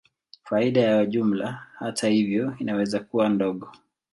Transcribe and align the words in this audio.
Faida 0.43 0.81
ya 0.81 1.05
jumla, 1.05 1.67
hata 1.73 2.07
hivyo, 2.07 2.55
inaweza 2.59 2.99
kuwa 2.99 3.29
ndogo. 3.29 3.71